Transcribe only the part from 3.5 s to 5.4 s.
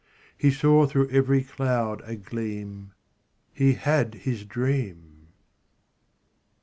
He had his dream.